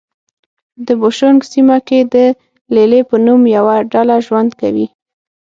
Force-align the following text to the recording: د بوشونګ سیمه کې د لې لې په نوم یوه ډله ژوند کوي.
د 0.85 0.87
بوشونګ 0.99 1.39
سیمه 1.51 1.77
کې 1.87 1.99
د 2.13 2.15
لې 2.73 2.85
لې 2.91 3.01
په 3.09 3.15
نوم 3.25 3.41
یوه 3.57 3.75
ډله 3.93 4.15
ژوند 4.25 4.51
کوي. 4.61 4.87